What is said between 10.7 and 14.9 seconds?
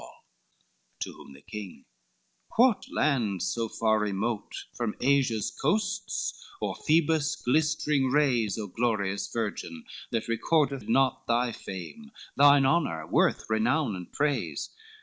not Thy fame, thine honor, worth, renown, and praise?